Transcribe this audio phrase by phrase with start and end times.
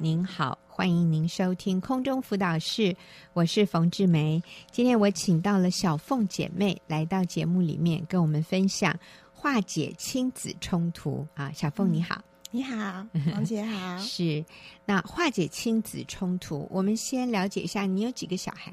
[0.00, 2.94] 您好，欢迎您收听空中辅导室，
[3.32, 4.40] 我是冯志梅。
[4.70, 8.96] 今天我请到了小凤姐妹来到节目里面，跟我们分享
[9.32, 11.50] 化解亲子冲突啊。
[11.52, 12.22] 小凤你好，嗯、
[12.52, 13.98] 你好，王 姐好。
[13.98, 14.44] 是，
[14.84, 18.72] 那化解亲子冲突，我们先了解一下，你有几个小孩？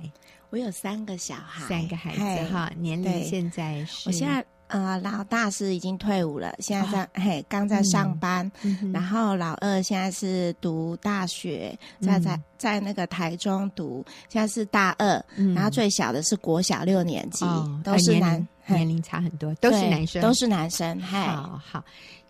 [0.52, 4.46] 我有三个小孩，三个孩子哈，年龄现在是，我现在。
[4.68, 21.00] 呃，老大是已经退伍了，现在在、哦、嘿刚在上班，嗯、然后老二现在是读大学，嗯、在在在那个台中读，现在是大二，嗯、然后最小的是国小六年级，哦、都是男，年龄，差很多，都是男生，都是男生。
[21.00, 21.86] 好好，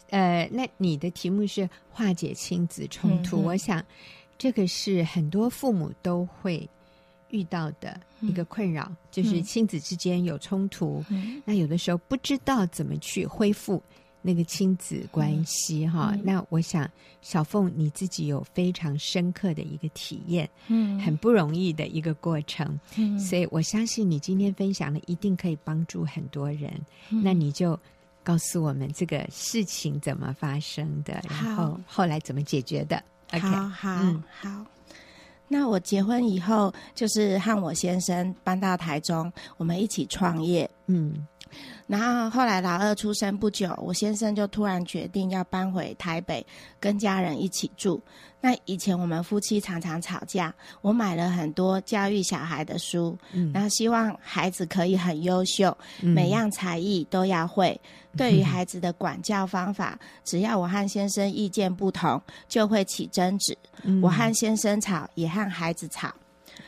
[0.09, 3.81] 呃，那你的题目是化解亲子冲突，嗯、我想
[4.37, 6.69] 这个是很多父母都会。
[7.35, 13.83] 遇到的一个困扰、嗯、就是亲子之间有冲突，嗯、那有的时候不知道怎么去恢复
[14.21, 16.11] 那个亲子关系哈。
[16.13, 16.89] 嗯、那我想
[17.21, 26.71] 小凤你自己有非常深刻的一个体验，嗯，很不容易的一个过程，嗯，所以我相信你今天分享的一定可以帮助很多人。
[27.09, 27.77] 嗯、那你就
[28.23, 32.97] 告诉我们这个事情怎么发生的，然后后来怎么解决的。
[33.29, 33.99] 好 OK，好，好。
[34.01, 34.65] 嗯好
[35.47, 40.69] 那我结婚以后，就是和我先生搬到台中，我们一起创业。
[40.87, 41.27] 嗯，
[41.87, 46.45] 然后后来老二出生不久，我先生就突然决定要搬回台北，
[46.79, 48.01] 跟家人一起住。
[48.41, 57.79] 那以前我们夫妻常常吵架，我买了很多教育小孩的书，嗯，然后希望孩子可以很优秀，嗯，每样才艺都要会。
[58.15, 63.57] 对于孩子的管教方法，嗯，只要我和先生意见不同，就会起争执。
[63.81, 66.13] 嗯，我和先生吵，也和孩子吵。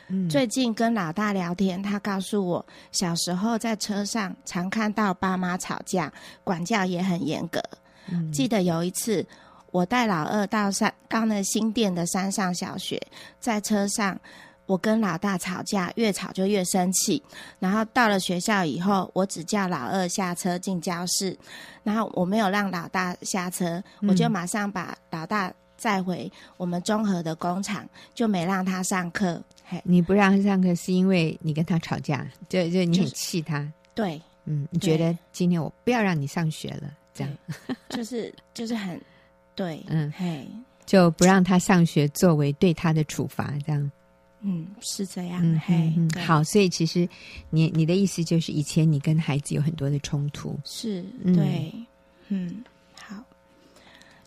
[0.08, 6.12] 嗯，最近跟老大聊天，他告诉我，小时候在车上常看到爸妈吵架，
[6.44, 7.62] 管教也很严格。
[8.10, 9.26] 嗯，记得有一次。
[9.70, 12.98] 我带老二到山到那新店的山上小学，
[13.38, 14.18] 在车上，
[14.64, 17.22] 我跟老大吵架，越吵就越生气。
[17.58, 21.38] 然后到了学校以后，我只叫老二下车进教室，
[21.82, 29.42] 然后我没有让老大下车，我就马上把老大载回我们中和的工厂，就没让他上课。
[29.68, 33.58] 嘿，你不让他上课是因为你跟他吵架，就就你很气他？
[33.60, 37.32] 就是、对，嗯，你觉得今天我不要让你上学了，这样，
[37.90, 38.98] 就是就是很。
[39.54, 40.46] 对，嗯，嘿，
[40.86, 43.90] 就不让他上学作为对他的处罚，这样，
[44.40, 47.08] 嗯，是这样，嗯、嘿，嗯、好，所以其实
[47.50, 51.74] 你你的意思就是，以前你跟孩子有很多的冲突，是，对，
[52.28, 52.64] 嗯，嗯，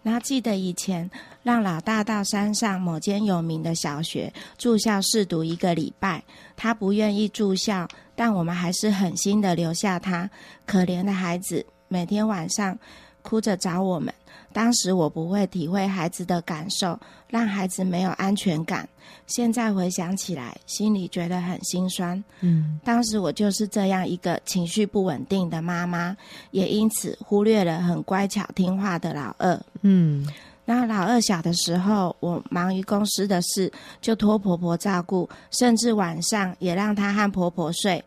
[0.04, 1.10] 那，记得以前
[1.44, 6.24] 让老大到山上某间有名的小学住校试读一个礼拜，
[6.58, 10.30] 他不愿意住校，但我们还是狠心的留下他，
[10.66, 12.78] 可怜的孩子每天晚上
[13.22, 14.14] 哭着找我们。
[14.54, 17.00] 当时我不会体会孩子的感受，
[17.30, 18.88] 让孩子没有安全感。
[19.26, 22.22] 现在回想起来，心里觉得很心酸。
[22.42, 26.18] 嗯，当时我就是这样一个情绪不稳定的妈妈，
[26.52, 29.58] 也因此忽略了很乖巧听话的老二。
[29.84, 30.28] 嗯，
[30.66, 33.72] 那老二小的时候，我忙于公司的事，
[34.02, 38.04] 就托婆婆照顾，甚至晚上也让她和婆婆睡。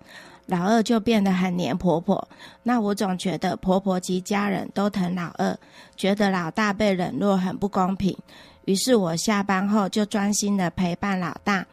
[0.46, 2.28] 老二就变得很黏婆婆，
[2.62, 5.56] 那我总觉得婆婆及家人都疼老二，
[5.96, 8.16] 觉得老大被冷落很不公平。
[8.66, 11.66] 于是我下班后就专心的陪伴老大，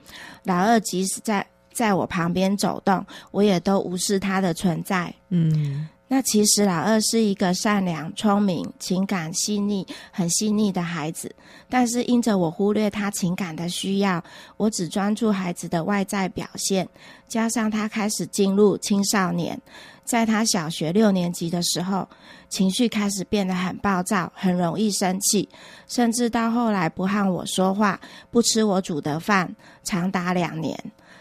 [0.43, 5.13] 老二即使在在我旁边走动，我也都无视他的存在。
[5.29, 5.87] 嗯。
[6.13, 11.33] 那其实老二是一个善良、聪明、情感细腻、很细腻的孩子，
[11.69, 14.21] 但是因着我忽略他情感的需要，
[14.57, 16.85] 我只专注孩子的外在表现，
[17.29, 19.57] 加上他开始进入青少年，
[20.03, 22.05] 在他小学六年级的时候，
[22.49, 25.47] 情绪开始变得很暴躁，很容易生气，
[25.87, 27.97] 甚至到后来不和我说话，
[28.29, 30.77] 不吃我煮的饭，长达两年。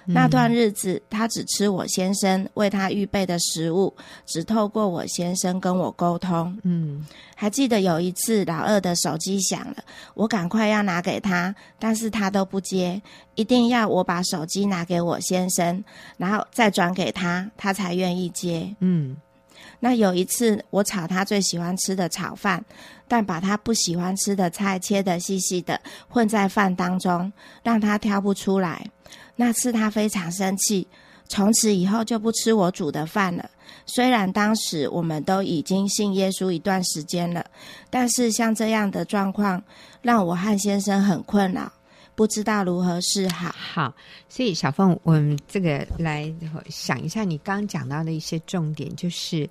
[0.06, 3.94] 那段日子，他只吃我先生为他预备的食物，
[4.26, 6.58] 只透过我先生跟我沟通。
[6.64, 7.06] 嗯，
[7.36, 9.76] 还记得有一次，老二的手机响了，
[10.14, 13.00] 我赶快要拿给他，但是他都不接，
[13.34, 15.84] 一定要我把手机拿给我先生，
[16.16, 18.74] 然后再转给他，他才愿意接。
[18.80, 19.16] 嗯，
[19.78, 22.64] 那有一次，我炒他最喜欢吃的炒饭，
[23.06, 27.32] 但把他不喜欢吃的菜切得细细的，混在饭当中，
[27.62, 28.84] 让他挑不出来。
[29.40, 30.86] 那次他非常生气，
[31.26, 33.50] 从此以后就不吃我煮的饭了。
[33.86, 37.42] 虽然当时我们都已经信耶稣一段时间了，
[37.88, 39.62] 但是像这样的状况
[40.02, 41.72] 让我和先生很困扰，
[42.14, 43.50] 不知道如何是好。
[43.58, 43.94] 好，
[44.28, 46.30] 所以小凤，我们这个来
[46.68, 49.48] 想一下，你刚刚讲到的一些重点，就是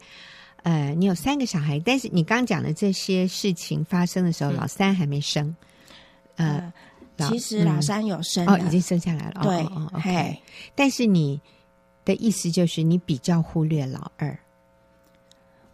[0.62, 5.56] 呃，你有三个小孩，但是你刚刚讲的这些事情发生的时候，嗯、老三还没生，
[6.36, 6.72] 呃。
[7.26, 9.42] 呃其实老三有生哦，已经生下来了。
[9.44, 10.40] 对，哦哦，OK。
[10.76, 11.40] 但是你
[12.06, 14.38] 的意思就是你比较忽略老二。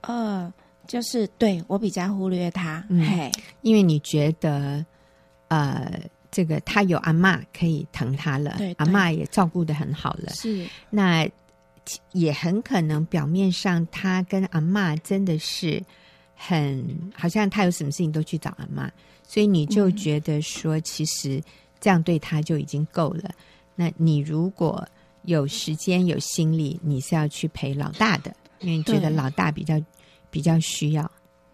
[0.01, 0.53] 呃，
[0.87, 3.31] 就是对我比较忽略他，嗯、嘿，
[3.61, 4.85] 因为你觉得，
[5.47, 5.99] 呃，
[6.29, 10.67] 这个他有阿妈可以疼他了，对，对，阿妈也照顾的很好了，是。
[10.89, 11.27] 那
[12.11, 15.81] 也很可能表面上他跟阿妈真的是
[16.35, 18.89] 很，好像他有什么事情都去找阿嬷，
[19.27, 21.41] 所以你就觉得说，其实
[21.79, 23.23] 这样对他就已经够了。
[23.25, 23.33] 嗯、
[23.75, 24.87] 那你如果
[25.23, 29.81] 有时间有心力，你是要去陪老大的，因为你觉得老大比较。
[30.31, 31.09] 比较需要，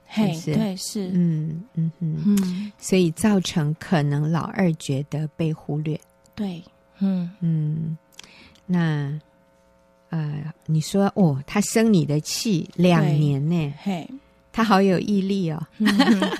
[0.08, 6.02] 嘿，对，是，嗯嗯嗯嗯，所以造成可能老二觉得被忽略，
[6.34, 6.64] 对，
[6.98, 7.30] 嗯。
[7.42, 7.96] 嗯，
[8.66, 9.22] 那
[10.10, 14.10] 呃，你说哦，他生你的气两年呢，嘿，
[14.52, 15.88] 他好有毅力哦，嗯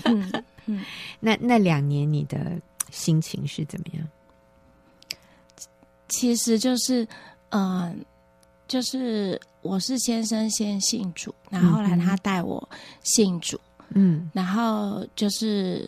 [0.06, 0.84] 嗯嗯、
[1.20, 2.60] 那那两年你的
[2.92, 4.08] 心情是怎么样？
[6.08, 7.04] 其实就是，
[7.50, 7.96] 嗯、呃，
[8.68, 9.40] 就是。
[9.64, 12.68] 我是先生先信主，然后后来他带我
[13.04, 15.88] 信主，嗯，然后就是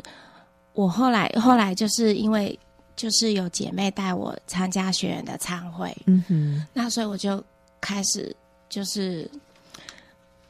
[0.74, 2.60] 我后来后来就是因为
[2.96, 7.44] 就是有姐妹带我参加学员的参会，嗯哼，那所以我就
[7.82, 8.32] 开始
[8.70, 9.28] 就是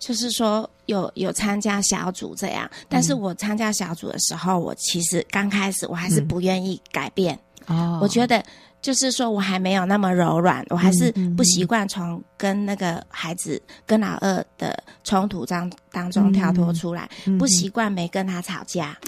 [0.06, 8.44] 就是说有有参加小组这样，但是我参加小组的时候，我其实刚开始我还是不愿意改变，哦，我觉得。
[8.84, 19.00] 就是说我还没有那么柔软，我还是不习惯从跟那个孩子、跟老二的冲突当当中跳脱出来，嗯、不习惯没跟他吵架，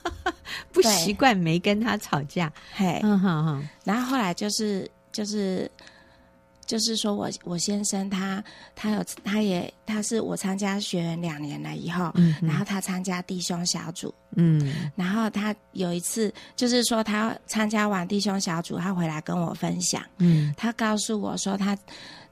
[0.70, 5.70] 不习惯没跟他吵架，嘿，嗯哼哼，然后后来就是就是。
[6.66, 8.42] 就是说我我先生他
[8.74, 21.78] 他有他也他是我参加学员两年了以后，嗯，然后他参加弟兄小组，嗯，然后他有一次就是说他参加完弟兄小组，他回来跟我分享，嗯，他告诉我说他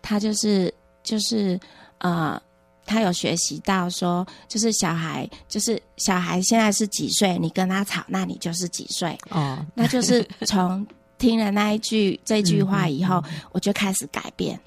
[0.02, 0.72] 他就是
[1.02, 1.58] 就是
[1.98, 2.40] 呃，
[2.84, 10.84] 他有学习到说，就是小孩就是小孩现在是几岁，你跟他吵，那你就是几岁哦，那就是从。
[11.18, 13.22] 听了那一句这句话以后，
[13.52, 14.58] 我就开始改变。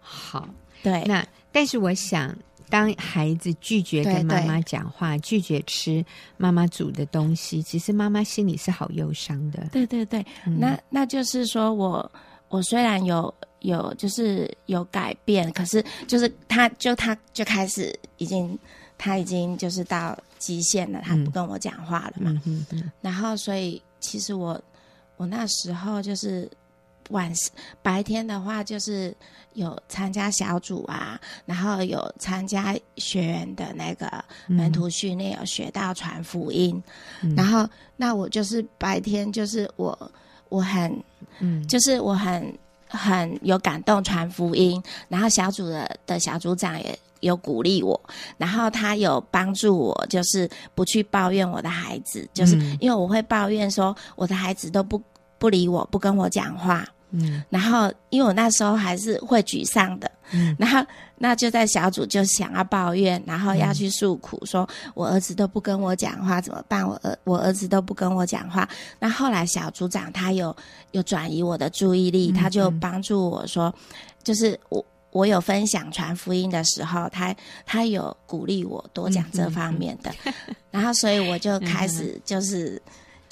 [0.00, 0.48] 好，
[0.82, 1.02] 对。
[1.04, 2.36] 那但是我想，
[2.68, 6.04] 当孩子拒绝跟妈妈讲话，拒绝吃
[6.36, 9.68] 妈妈煮的东西，其实妈妈心里是好忧伤的。
[9.72, 12.10] 对对对，嗯、那那就是说我
[12.48, 18.58] 我虽然有有就是有改变，可是就是他就他就开始已经
[18.98, 22.30] 他已经就是到极限了，他不跟我讲话了嘛。
[22.30, 24.60] 嗯嗯嗯、然后所以其实我。
[25.22, 26.50] 我那时候就是
[27.10, 27.32] 晚
[27.80, 29.14] 白天的话，就是
[29.52, 31.16] 有参加小组啊，
[31.46, 34.12] 然后有参加学员的那个
[34.48, 36.82] 门徒训练，有学到传福音。
[37.20, 37.64] 嗯、然后
[37.96, 39.96] 那我就是白天就是我
[40.48, 40.92] 我很
[41.38, 42.52] 嗯，就是我很
[42.88, 44.82] 很有感动传福音。
[45.08, 48.00] 然后小组的的小组长也有鼓励我，
[48.36, 55.00] 然后他有帮助我，就是不去抱怨我的孩子，就是因为我会抱怨说我的孩子都不。
[55.42, 60.86] 不理我，不跟我讲话，嗯，然后因为我那时候还是会沮丧的，嗯，然后
[61.18, 66.86] 那就在小组就想要抱怨，然后要去诉苦，嗯、说我儿子都不跟我讲话，怎么办？
[66.86, 68.68] 我儿我儿子都不跟我讲话。
[69.00, 70.56] 那后来小组长他有
[70.92, 73.74] 有转移我的注意力，嗯、他就帮助我说，
[74.22, 77.34] 就是我我有分享传福音的时候，他
[77.66, 80.32] 他有鼓励我多讲这方面的，嗯、
[80.70, 82.80] 然后所以我就开始就是。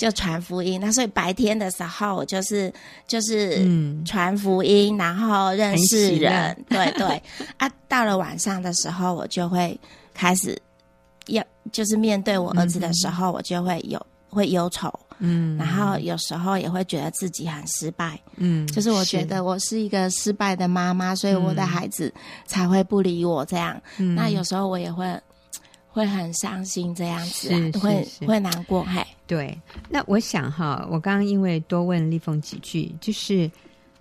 [0.00, 2.72] 就传福音，那所以白天的时候，我就是
[3.06, 3.62] 就是
[4.06, 7.22] 传福音，嗯、然后认识人，对对。
[7.58, 9.78] 啊，到了晚上的时候，我就会
[10.14, 10.58] 开始
[11.26, 22.10] 要就是面对我儿子的时候，嗯、我就会有会忧愁，嗯，然后有时候也会觉得自己很失败，嗯，就是我觉得我是一个失败的妈妈，所以我的孩子
[22.46, 23.78] 才会不理我这样。
[23.98, 25.04] 嗯、那有时候我也会。
[25.92, 29.04] 会很伤心，这样子、啊，是是是会会难过，嘿。
[29.26, 29.56] 对，
[29.88, 33.50] 那我想哈，我刚刚因为多问丽凤几句，就是，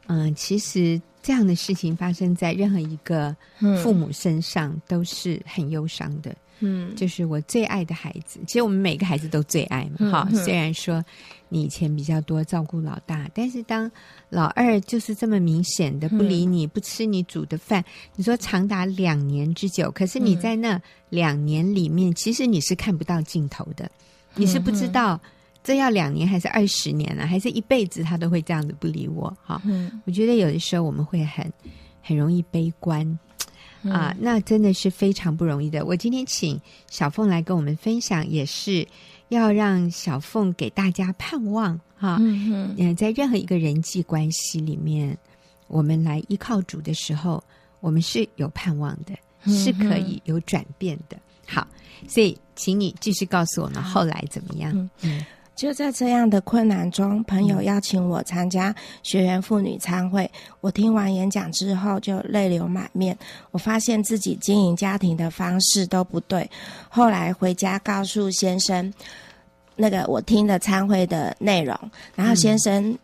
[0.08, 3.36] 嗯、呃，其实这样的事情发生在任何一个
[3.84, 6.36] 父母身上都是很忧伤的。
[6.62, 10.36] 嗯，就是我最爱的孩子，其实我们每个孩子都最爱嘛，哈、嗯。
[10.44, 11.02] 虽然说
[11.48, 13.90] 你以前比较多照顾老大，但是当
[14.28, 17.82] 老二就是这么明显的不理你，嗯、不吃你煮的饭，
[18.18, 23.90] 你说长达两年之久，可是你在那两年里面，嗯、其实你是看不到尽头的，
[24.36, 25.18] 你是不知道
[25.70, 29.62] 这要两年还是二十年了、啊，还是一辈子他都会这样子不理我，哈。
[29.64, 31.54] 嗯，我觉得有的时候我们会很
[32.02, 33.20] 很容易悲观。
[33.84, 35.86] 啊，那真的是非常不容易的。
[35.86, 36.60] 我今天请
[36.90, 38.84] 小凤来跟我们分享，也是
[39.28, 42.18] 要让小凤给大家盼望哈。
[42.20, 45.16] 嗯嗯，在任何一个人际关系里面，
[45.68, 47.44] 我们来依靠主的时候，
[47.80, 51.16] 我们是有盼望的，嗯、是可以有转变的。
[51.46, 51.68] 好，
[52.08, 54.90] 所以请你继续告诉我们后来怎么样？
[55.04, 55.24] 嗯。
[55.60, 58.74] 嗯就在这样的困难中，朋友邀请我参加
[59.04, 60.32] 学员妇女参会。
[60.62, 63.18] 我听完演讲之后，就泪流满面。
[63.52, 66.50] 我发现自己经营家庭的方式都不对。
[66.88, 68.94] 后来回家告诉先生，
[69.76, 71.78] 那个我听的参会的内容，
[72.16, 72.98] 然后先生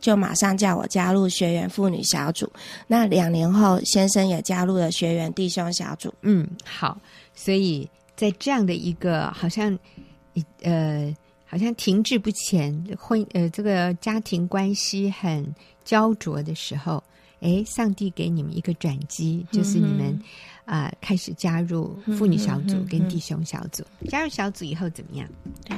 [0.00, 2.52] 就马上叫我加入学员妇女小组。
[2.88, 6.12] 那两年后，先生也加入了学员弟兄小组。
[6.22, 6.98] 嗯，好。
[7.36, 9.78] 所以在这样的一个好像，
[10.62, 11.14] 呃。
[11.50, 15.44] 好像停滞不前，婚呃，这个家庭关系很
[15.84, 17.02] 焦灼的时候，
[17.40, 20.16] 诶，上帝给你们一个转机，就是你们
[20.64, 23.82] 啊、呃、开始加入妇女小组跟弟兄小组。
[24.08, 25.28] 加入小组以后怎么样？
[25.64, 25.76] 对，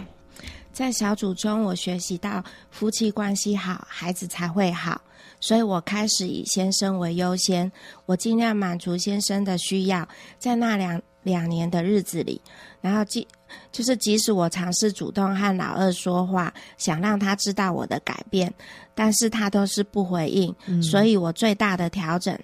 [0.75, 5.00] 在小组中，我学习到夫妻关系好，孩子才会好，
[5.41, 7.73] 所以我开始以先生为优先，
[8.05, 10.07] 我尽量满足先生的需要，
[10.38, 12.38] 在那两两年的日子里，
[12.83, 13.26] 然后即
[13.71, 18.52] 就是即使我尝试主动和老二说话，想让他知道我的改变，
[18.94, 20.54] 但是他都是不回应。
[20.66, 22.38] 嗯、所以我最大的调整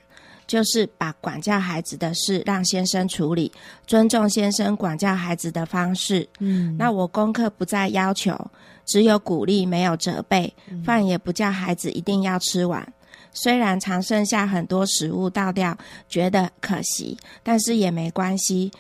[0.47, 3.53] 就是把管教孩子的事让先生处理，
[3.87, 6.27] 尊重先生管教孩子的方式。
[6.39, 8.51] 嗯，那我功课不再要求，
[8.87, 12.87] 只有鼓励，没有责备，饭也不叫孩子一定要吃完。
[13.35, 15.77] 虽然常剩下很多食物倒掉，
[16.09, 18.73] 觉得可惜，但是也没关系。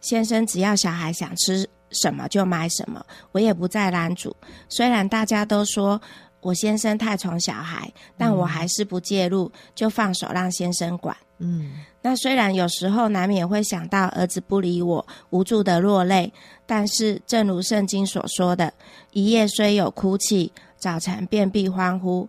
[0.00, 4.34] 先生只要小孩想吃什么就买什么，我也不再拦阻。
[4.68, 6.00] 虽然大家都说
[6.40, 11.16] 我先生太宠小孩，但我还是不介入，就放手让先生管。
[11.38, 16.32] 嗯，那虽然有时候难免会想到儿子不理我，无助的落泪，
[16.64, 18.72] 但是正如圣经所说的，
[19.12, 22.28] 一夜虽有哭泣，早晨便必欢呼。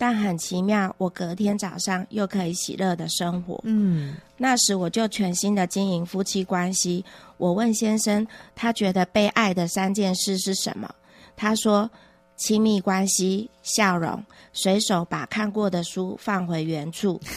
[0.00, 3.60] 但很奇妙，我隔天早上又可以喜乐的生活。
[3.64, 7.04] 嗯，那时我就全心的经营夫妻关系。
[7.36, 10.90] 我问先生，他觉得被爱的三件事是什么？
[11.36, 11.90] 他说：
[12.34, 17.20] 亲密关系、笑容、随手把看过的书放回原处。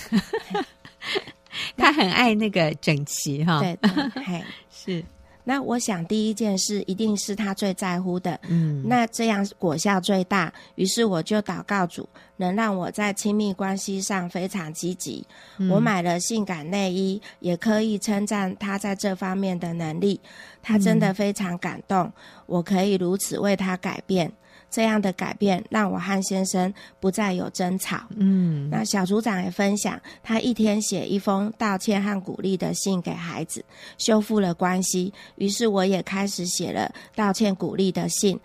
[1.76, 3.60] 他很爱那个整齐哈。
[3.60, 5.04] 对，对，嘿， 是。
[5.46, 10.54] 那我想第一件事一定是他最在乎的，嗯，那这样果效最大。
[10.76, 12.08] 于是我就祷告主，
[12.38, 15.26] 能让我在亲密关系上非常积极。
[15.58, 20.20] 嗯，我买了性感内衣，也可以称赞他在这方面的能力。
[20.62, 22.12] 他真的非常感动，
[22.46, 24.32] 我可以如此为他改变。
[24.74, 28.02] 这样的改变让我和先生不再有争吵。
[28.16, 33.64] 嗯，那小组长也分享，他一天写一封道歉和鼓励的信给孩子，
[34.00, 35.14] 修复了关系。
[35.36, 38.40] 于是我也开始写了道歉鼓励的信，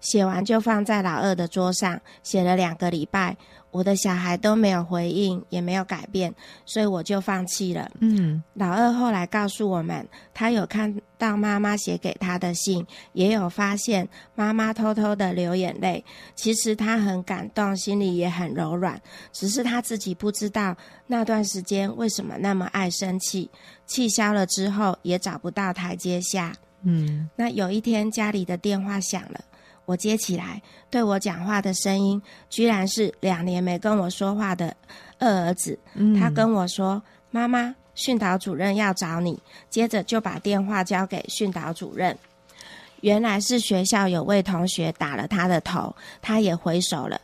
[0.00, 3.34] 写完就放在老二的桌上，写了两个礼拜。
[3.72, 6.32] 我的小孩都没有回应，也没有改变，
[6.64, 7.90] 所以我就放弃了。
[8.00, 16.04] 嗯，老二后来告诉我们，他有看到妈妈写给他的信，也有发现妈妈偷偷的流眼泪。
[16.36, 19.00] 其实他很感动，心里也很柔软，
[19.32, 20.76] 只是他自己不知道
[21.06, 23.50] 那段时间为什么那么爱生气。
[23.86, 26.52] 气消了之后，也找不到台阶下。
[26.82, 29.40] 嗯，那有一天家里的电话响了。
[29.84, 34.74] 我接起来，对我讲话的声音，居然是两年没跟我说话的
[35.18, 35.78] 二儿子。
[35.94, 42.16] 嗯、他跟我说：“妈妈，训导主任要找你。”接着就把电话交给训导主任。
[43.00, 47.20] 原来是学校有位同学打了他的头，他也回手了。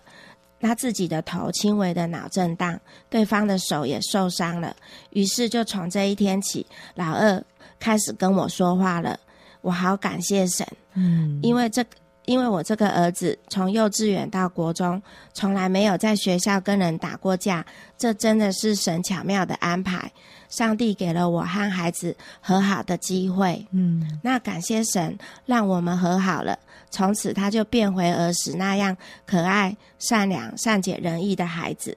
[0.61, 4.75] 他自己的头轻微的脑震荡，对方的手也受伤了。
[5.11, 7.41] 于是就从这一天起，老二
[7.79, 9.19] 开始跟我说话了。
[9.61, 11.91] 我好感谢神，嗯，因为这个。
[12.29, 17.65] 因为我这个儿子从幼稚园到国中，从来没有在学校跟人打过架，
[17.97, 20.13] 这真的是神巧妙的安排。
[20.51, 26.59] 上帝给了我和孩子和好的机会，嗯，那感谢神让我们和好了，
[26.91, 28.95] 从此他就变回儿时那样
[29.27, 31.97] 可爱、善良、善解人意的孩子。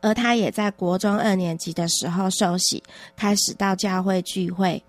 [0.00, 2.82] 而他也在国中二年级的时候受洗，
[3.16, 4.82] 开始到教会聚会。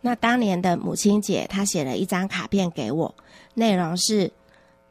[0.00, 3.12] 那当年的母亲节，他写了一张卡片给我。
[3.58, 4.30] 内容是：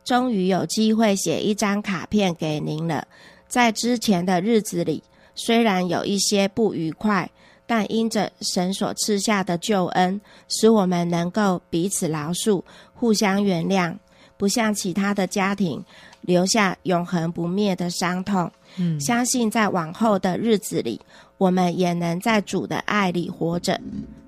[0.03, 3.07] 终于有机会写一张卡片给您了。
[3.47, 5.01] 在之前的日子里，
[5.33, 7.29] 虽然有一些不愉快，
[7.65, 10.19] 但因着神所赐下的救恩，
[10.49, 12.61] 使我们能够彼此饶恕、
[12.93, 13.95] 互相原谅，
[14.37, 15.83] 不像其他的家庭
[16.21, 18.51] 留下永恒不灭的伤痛。
[18.75, 20.99] 嗯，相信在往后的日子里，
[21.37, 23.79] 我们也能在主的爱里活着。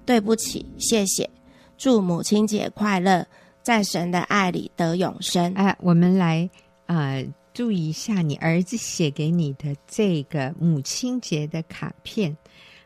[0.06, 1.30] 对不起，谢谢，
[1.78, 3.28] 祝母亲节快乐。
[3.62, 5.54] 在神的爱里得永生。
[5.54, 6.50] 哎，我们来
[6.86, 12.36] 啊、呃，注意一下你儿子写给你的这个母亲节的卡片。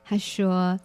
[0.04, 0.78] 他说：“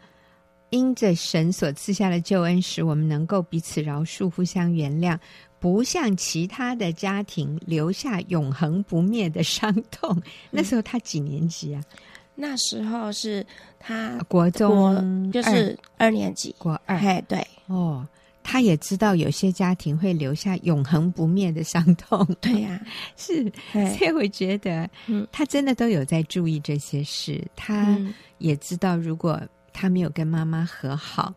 [0.70, 5.18] 因着神所赐下的救恩，使我们能够彼此饶恕、互相原谅，
[5.58, 10.14] 不像其他的家庭留下永恒不灭的伤痛。
[10.16, 11.82] 嗯”那时候他几年级啊？
[12.36, 13.44] 那时候是
[13.80, 16.96] 他国中，就是二年级，国二。
[16.96, 18.06] 嘿，对，哦。
[18.50, 22.26] 他也知道有些家庭会留下永恒不灭的伤痛。
[22.40, 23.52] 对呀、 啊，是，
[23.94, 24.88] 所以我觉得，
[25.30, 27.34] 他真的都有在注意这些事。
[27.34, 27.98] 嗯、他
[28.38, 29.38] 也知道，如果
[29.70, 31.34] 他没有跟妈妈和好，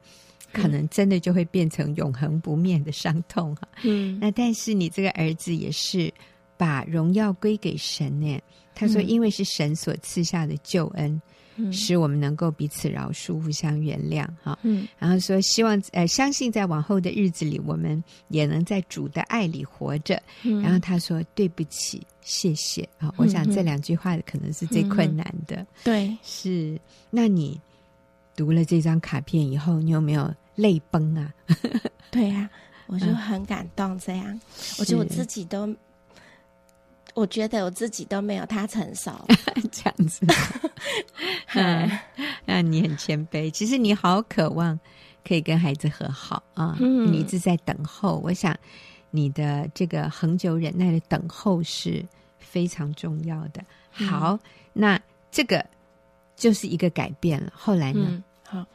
[0.53, 3.67] 嗯、可能真的就会变成永恒不灭的伤痛哈。
[3.83, 6.09] 嗯，那但是你这个儿子也是
[6.55, 8.39] 把荣耀归给神呢。
[8.73, 11.21] 他说，因为是神所赐下的救恩。
[11.71, 14.57] 使我们能够彼此饶恕、互相原谅，哈。
[14.63, 20.21] 嗯，然后说希望呃相信在往后的日子里，我们也能在主的爱里活着。
[20.43, 23.09] 嗯，然后他说对不起，谢谢啊。
[23.09, 25.57] 嗯，我想这两句话可能是最困难的。
[25.57, 26.79] 嗯，对，是。
[27.09, 27.59] 那你
[28.35, 31.33] 读了这张卡片以后，你有没有泪崩啊？
[32.09, 32.49] 对呀，
[32.87, 33.97] 我就很感动。
[33.99, 34.39] 这样，
[34.79, 35.75] 我觉得我自己都。
[37.13, 39.11] 我觉得我自己都没有他成熟，
[39.71, 40.25] 这样子。
[41.55, 41.89] 嗯，
[42.45, 43.51] 那你很谦卑。
[43.51, 44.79] 其实你好渴望
[45.27, 48.21] 可以跟孩子和好啊，嗯，你一直在等候。
[48.23, 48.57] 我想
[49.09, 52.05] 你的这个恒久忍耐的等候是
[52.39, 53.63] 非常重要的。
[53.91, 54.39] 好，嗯，
[54.73, 54.99] 那
[55.31, 55.65] 这个
[56.35, 57.51] 就是一个改变了。
[57.55, 58.05] 后来呢？
[58.07, 58.65] 嗯，好。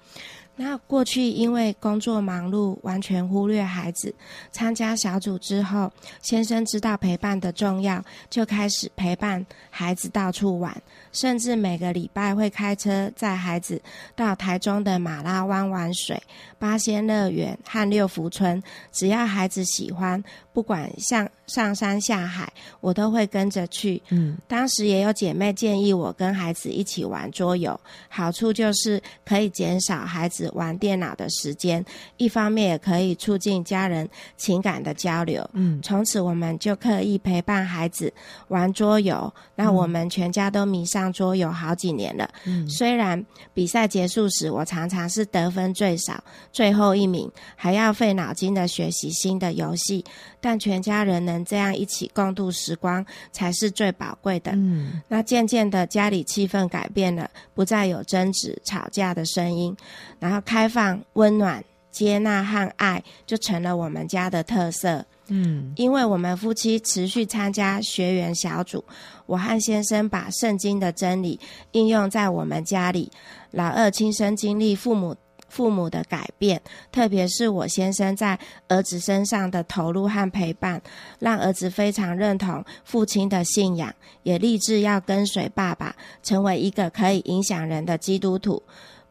[0.56, 4.14] 那过去因为工作忙碌，完全忽略孩子。
[4.50, 10.74] 参加小组之后，先生知道陪伴的重要，就开始陪伴孩子到处玩，
[11.12, 13.80] 甚至每个礼拜会开车载孩子
[14.14, 16.20] 到台中的马拉湾玩水、
[16.58, 18.62] 八仙乐园和六福村。
[18.92, 20.22] 只要孩子喜欢，
[20.54, 24.02] 不管上上山下海，我都会跟着去。
[24.08, 31.84] 嗯，当时也有姐妹建议我跟孩子一起玩桌游，好处就是可以减少孩子玩电脑的时间，
[32.16, 35.48] 一方面也可以促进家人情感的交流。
[35.52, 38.12] 嗯，从此我们就刻意陪伴孩子
[38.48, 39.32] 玩桌游。
[39.54, 42.28] 那我们全家都迷上桌游好几年了。
[42.44, 50.04] 嗯，虽然比赛结束时我常常是得分最少、最后一名，还要费脑筋的学习新的游戏，
[50.40, 54.52] 但全家人能这样一起共度时光才是最宝贵的。
[54.54, 59.76] 嗯，那渐渐的家里气氛改变了，不再有争执、吵架的声音，
[60.18, 60.35] 然后。
[60.40, 65.04] 开放、温暖、接纳和爱，就成了我们家的特色。
[65.28, 68.84] 嗯，因为我们夫妻持续参加学员小组，
[69.26, 71.40] 我和先生把圣经的真理
[71.72, 73.10] 应用在我们家里。
[73.50, 75.16] 老二亲身经历父母
[75.48, 76.60] 父母的改变，
[76.92, 80.80] 特别是我先生在儿子身上的投入和陪伴，
[81.18, 88.62] 让儿子非常认同父亲的信仰，也立志要跟随爸爸，成为一个可以影响人的基督徒。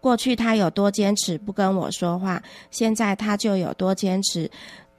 [0.06, 2.40] 过去他有多坚持不跟我说话，
[2.70, 4.48] 现在他就有多坚持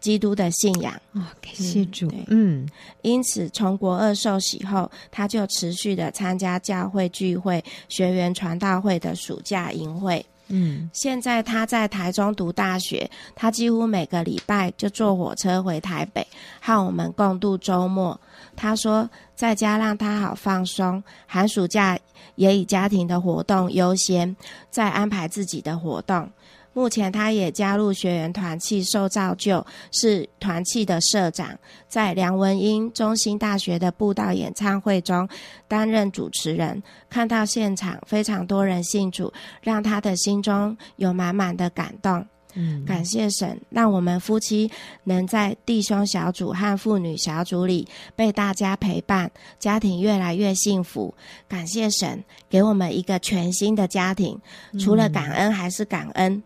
[0.01, 0.93] 基督的信仰。
[1.13, 2.09] 哦，感谢主。
[2.27, 2.69] 嗯，嗯，
[3.03, 10.27] 因此从国二受洗后，他就持续的参加教会聚会、学员传道会的暑假营会。
[10.49, 16.27] 嗯，现在他在台中读大学，他几乎每个礼拜就坐火车回台北，
[16.61, 18.21] 和我们共度周末。
[18.57, 21.99] 他说，在家让他好放松，寒暑假
[22.37, 24.35] 也以家庭的活动优先，
[24.71, 26.29] 再安排自己的活动。
[26.73, 35.27] 目前他也加入学员团契受造就，是团契的社长，在梁文英中心大学的布道演唱会中
[35.67, 36.83] 担任主持人。
[37.09, 42.27] 看到现场非常多人信主，让他的心中有满满的感动。
[42.59, 44.71] 嗯，感谢神，让我们夫妻
[45.05, 51.15] 能在弟兄小组和妇女小组里被大家陪伴，家庭越来越幸福。
[51.47, 54.41] 感谢神给我们一个全新的家庭，
[54.81, 56.43] 除了感恩还是感恩。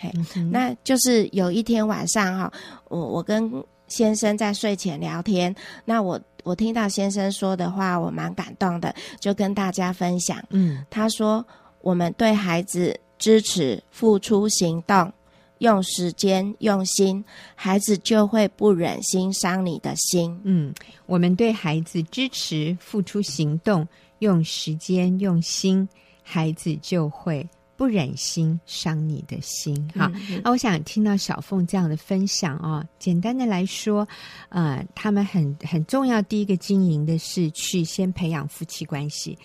[0.00, 0.12] 嘿，
[0.52, 2.52] 那就是有一天晚上哈，
[2.88, 3.52] 我我跟
[3.88, 5.52] 先生在睡前聊天，
[5.84, 10.40] 那我我听到先生说的话，我蛮感动的，就跟大家分享。
[10.50, 11.44] 嗯，他说
[11.80, 15.12] 我们对孩子支持、付出、行动。
[15.58, 20.40] 用时间用心，孩子就会不忍心伤你的心。
[20.44, 20.72] 嗯，
[21.06, 23.86] 我们对孩子支持、付出行动，
[24.20, 25.88] 用时间用心，
[26.22, 29.74] 孩子就会不忍心伤你的心。
[29.94, 32.84] 哈，那、嗯嗯啊、我想听到小凤这样的分享哦。
[32.98, 34.06] 简单的来说，
[34.48, 39.38] 呃，他们很很重要，第一个经营的是去先培养夫妻关系，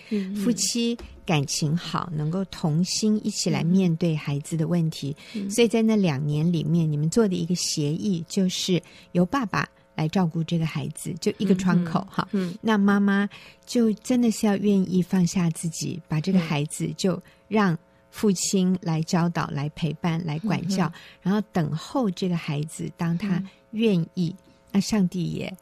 [0.44, 0.98] 夫妻。
[1.26, 5.16] 感情好，能够同心一起来面对孩子的问题。
[5.32, 12.28] 嗯、所以在那两年里面，你们做的一个协议，就是由爸爸来照顾这个孩子，就一个窗口哈。
[12.32, 13.26] 嗯，嗯，那妈妈
[13.64, 17.18] 就真的是要愿意放下自己，把这个孩子就
[17.48, 17.74] 让
[18.14, 25.52] 父亲来教导、来陪伴、来管教，嗯、然后等候这个孩子，当他愿意，嗯、那上帝也。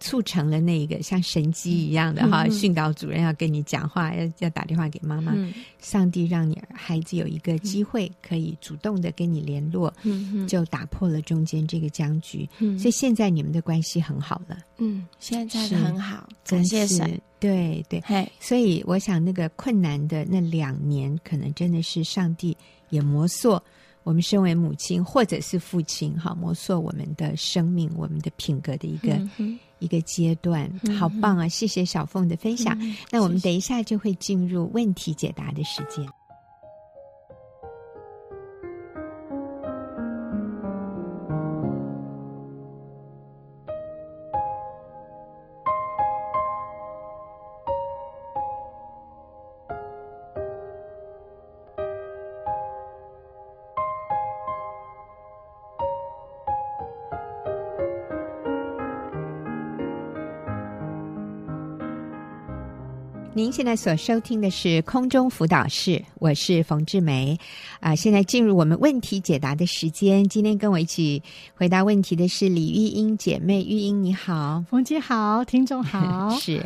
[0.00, 5.32] 促成了那个像神机一样的哈，训导主任要跟你讲话，要要打电话给妈妈。
[5.34, 12.48] 嗯、上帝让你孩子有一个机会可以主动的跟你联络，嗯、就打破了中间这个僵局。
[12.58, 14.58] 嗯、所以现在你们的关系很好了。
[14.78, 17.20] 嗯，现在很好，感谢神。
[17.40, 22.56] 对对，嘿所以我想那个困难的那两年，可能真的是上帝
[22.90, 23.62] 也磨塑
[24.08, 29.12] 我们身为母亲或者是父亲哈，磨塑我们的生命、我们的品格的一个。
[29.36, 30.68] 嗯一个阶段，
[30.98, 31.46] 好棒啊！
[31.46, 32.76] 谢谢小凤的分享。
[32.80, 36.04] 嗯、那我们等一下就会进入问题解答的时间。
[63.38, 67.38] 您现在所收听的是空中辅导室，我是冯志梅
[67.78, 67.94] 啊、呃。
[67.94, 70.28] 现在进入我们问题解答的时间。
[70.28, 71.22] 今天跟我一起
[71.54, 76.36] 回答问题的是李玉英姐妹，玉英你好，冯姐好，听众好。
[76.42, 76.60] 是，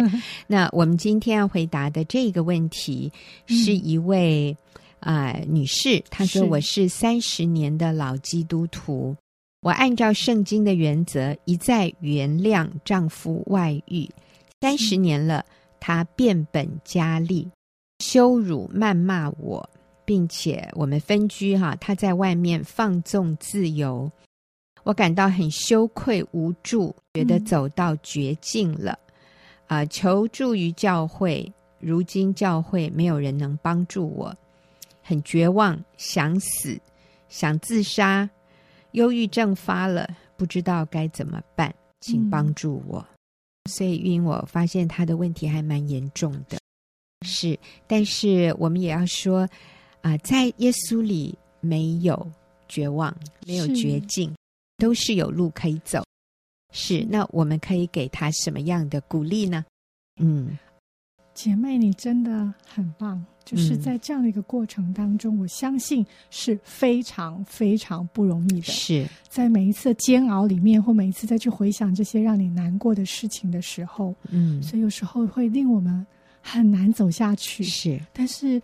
[0.46, 3.12] 那我们今天要回答的这个问题
[3.44, 4.56] 是一位
[4.98, 9.14] 啊、嗯呃、女士，她说我是三十年的老基督徒，
[9.60, 14.08] 我按照圣经的原则一再原谅丈夫外遇
[14.62, 15.44] 三十年了。
[15.84, 17.50] 他变本加厉，
[17.98, 19.68] 羞辱、谩骂我，
[20.04, 21.74] 并且我们分居哈。
[21.80, 24.08] 他在外面放纵自由，
[24.84, 28.92] 我感到很羞愧、无助，觉得走到绝境了。
[29.66, 34.32] 啊、嗯呃，求助于教会，如今教会没有人能帮助我，
[35.02, 36.80] 很绝望，想死，
[37.28, 38.30] 想自杀，
[38.92, 43.00] 忧郁症发了，不知道该怎么办，请帮助我。
[43.00, 43.11] 嗯
[43.70, 46.58] 所以，因我发现他的问题还蛮严重的，
[47.24, 47.58] 是。
[47.86, 49.40] 但是我们也要说，
[50.00, 52.30] 啊、呃，在耶稣里没有
[52.68, 54.36] 绝望，没有绝境，是
[54.78, 56.02] 都是有路可以走。
[56.72, 57.06] 是。
[57.08, 59.64] 那我们可以给他什么样的鼓励呢？
[60.20, 60.58] 嗯，
[61.34, 63.24] 姐妹，你真的很棒。
[63.44, 68.62] 就是在这样的一个过程当中，嗯、我相信是非常非常不容易的。
[68.62, 76.06] 是在每一次的煎熬里面，或每一次再去回想这些让你难过的事情的时候，嗯，所以有时候会令我们
[76.40, 77.64] 很难走下去。
[77.64, 78.62] 是，但是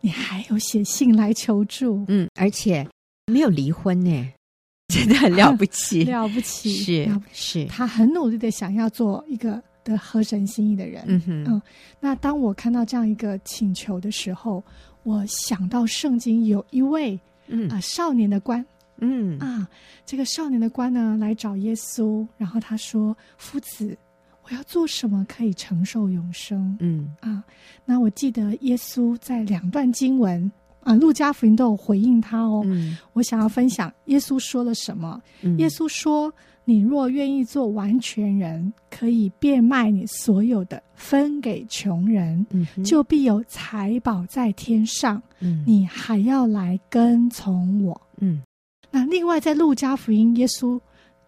[0.00, 2.84] 你还有写信来求助，嗯，而且
[3.26, 4.32] 没有离婚呢，
[4.92, 9.62] 真的很了不起， 了不起，是了不起，是他很努力的想要做一个。
[9.86, 11.62] 的合神心意的人，嗯哼，嗯，
[12.00, 14.62] 那当我看到这样一个请求的时候，
[15.04, 18.64] 我想到圣经有一位，嗯啊、呃，少年的官，
[18.98, 19.66] 嗯啊，
[20.04, 23.96] 这个少年的官呢来找耶稣，然后他说：“夫子，
[24.42, 27.44] 我要做什么可以承受永生？”嗯啊，
[27.84, 32.62] 那我记得耶稣在两段经文啊，路加福音都有回应他哦。
[32.66, 35.22] 嗯，我想要分享耶稣说了什么？
[35.42, 36.32] 嗯、耶稣说。
[36.68, 45.22] 你若愿意做完全人，可以变卖你所有的，分给穷人，嗯、就必有财宝在天上。
[45.38, 47.98] 嗯、你还要来跟从我。
[48.18, 48.42] 嗯，
[48.90, 50.76] 那另外在路加福音，耶稣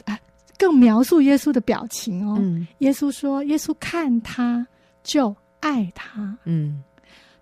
[0.04, 0.18] 啊
[0.58, 2.36] 更描述耶稣的表情哦。
[2.40, 4.66] 嗯、耶稣说：“耶稣看他
[5.04, 6.82] 就爱他。”嗯，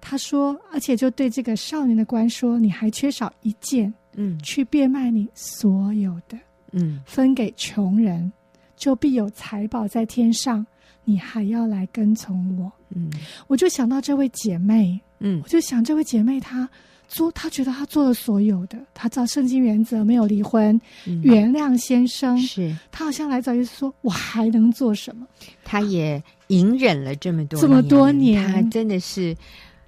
[0.03, 6.39] 他说，而且就对这个少年的官说：“你还缺少一件，嗯，去变卖你所有的。”
[6.77, 8.31] 嗯，分给穷人，
[8.77, 10.65] 就必有财宝在天上。
[11.09, 12.71] 你还要来跟从我。
[12.91, 13.09] 嗯，
[13.47, 16.69] 我就想到这位姐妹，嗯，我就想这位姐妹她
[17.07, 25.25] 做，她觉得她做了所有的，她照圣经原则没有离婚，嗯、原谅先生，是她好像来找耶稣说，我还能做什么？
[25.62, 29.37] 她也隐忍了这么多这么多年，她真的是。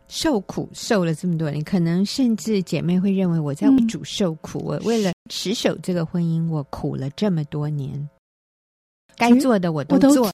[0.08, 4.58] 受苦受了这么多年，可能甚至姐妹会认为我在为主受苦。
[4.58, 8.08] 嗯、我为了持守这个婚姻，我苦了这么多年，
[9.16, 10.32] 该做的我都做。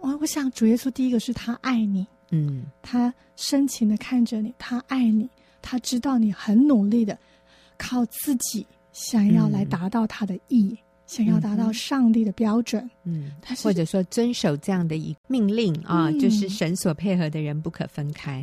[0.00, 5.28] 我我想主耶稣第一个是他爱你，嗯，他深情的看着你，他爱你，
[5.60, 7.18] 他知道你很努力的
[7.76, 18.42] 靠自己想要来达到他的意，嗯、想要达到上帝的标准，嗯，是或者说遵守这样的一命令啊，嗯、就是神所配合的人不可分开。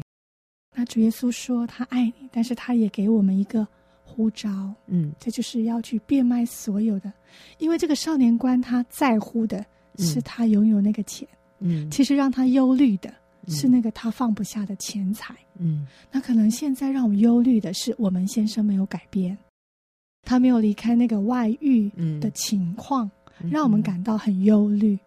[0.76, 3.66] 那主耶稣说他爱你，但是他也给我们一个
[4.04, 7.12] 呼召，嗯，这就是要去变卖所有的，
[7.58, 9.66] 因为这个少年官他在乎的
[9.98, 11.28] 是他拥有那个钱，
[11.60, 13.14] 嗯，其实让他忧虑的
[13.48, 19.38] 是那个他放不下的钱财，嗯，那可能现在让我们忧虑的是我们先生没有改变，
[20.24, 23.10] 他没有离开那个外遇的情况，
[23.42, 25.00] 嗯，让我们感到很忧虑。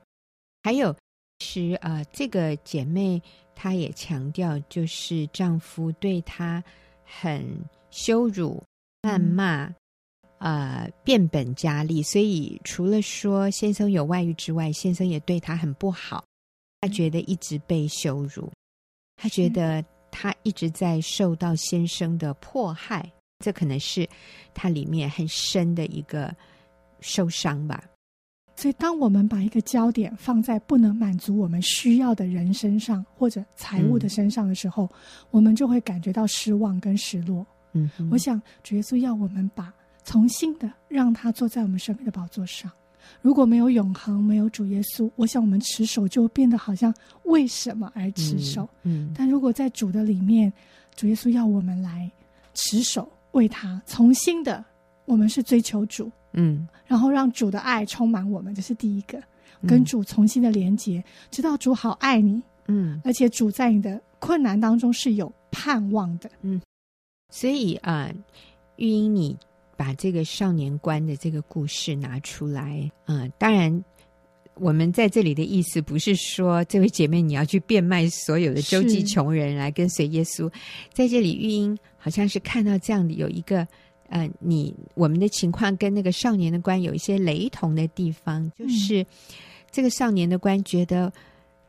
[0.63, 0.95] 还有
[1.41, 3.23] 是呃，这个姐妹
[3.61, 6.63] 她也强调，就是丈夫对她
[7.05, 7.45] 很
[7.91, 8.63] 羞辱。
[9.03, 9.73] 谩骂，
[10.39, 12.03] 呃，变本加厉。
[12.03, 16.25] 所以除了说先生有外遇之外，先生也对她很不好。
[16.81, 18.49] 他觉得一直被羞辱，
[19.17, 23.11] 他觉得他一直在受到先生的迫害。
[23.45, 24.09] 这可能是
[24.53, 26.35] 他里面很深的一个
[27.01, 27.83] 受伤吧。
[28.59, 34.91] 所以，当我们把一个焦点放在不能满足我们需要的人身上，或者财物的身上的时候，嗯，
[35.31, 37.47] 我们就会感觉到失望跟失落。
[37.73, 42.69] 嗯，我想主耶稣要我们把重新的让他坐在我们生命的宝座上。
[43.23, 46.93] 如果没有永恒，没有主耶稣，我想我们持守就变得好像
[47.27, 48.69] 为什么而持守？
[48.83, 50.53] 嗯，嗯，但如果在主的里面，
[50.97, 52.11] 主耶稣要我们来
[52.55, 54.65] 持守，为他重新的，
[55.05, 59.21] 我们是追求主，嗯，然后让主的爱充满我们，这是第一个，
[59.67, 66.61] 跟主重新的连接，知道主好爱你，嗯，而且主在你的困难当中是有盼望的，嗯。
[67.31, 68.11] 所以啊，
[68.77, 69.37] 玉英，你
[69.77, 73.85] 把这个少年观的这个故事拿出来，嗯、呃，当然，
[74.55, 80.51] 我们在这里的意思不是说这位姐妹你要去变卖所有的周济穷人来跟随耶稣。
[80.93, 83.69] 在这里，玉英好像是看到这样的有一个，
[84.09, 89.05] 呃，你我们的情况跟那个少年的官有一些雷同的地方，就是
[89.71, 91.13] 这个少年的官觉得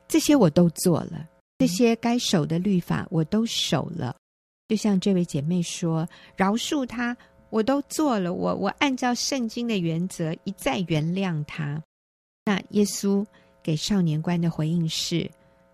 [0.08, 4.16] 这些我都做了，这些该守的律法我都守了。
[4.68, 7.18] 就像这位姐妹说：“饶恕他，
[7.50, 8.34] 我都做了。
[8.34, 11.82] 我我按照圣经的原则一再原谅他。”
[12.46, 13.26] 那耶稣
[13.64, 15.30] 给少年官的回应是：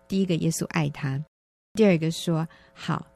[0.08, 1.22] 第一个，耶稣爱他；
[1.74, 3.06] 第二个说：“好，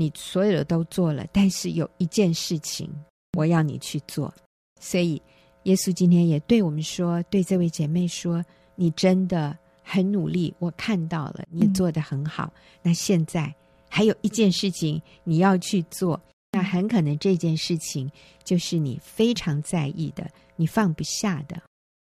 [0.00, 2.90] 你所有的都做了，但是有一件事情
[3.36, 4.32] 我要你去做。”
[4.80, 5.20] 所以，
[5.64, 8.42] 耶稣今天也对我们说：“对这位姐妹说，
[8.74, 12.50] 你真的很努力，我看到了，你也做得很好。
[12.54, 13.54] 嗯、那现在。”
[13.92, 16.18] 还有一件事情你要去做，
[16.52, 18.08] 那很可能这件事情
[18.44, 21.60] 就是你非常在意的，你放不下的，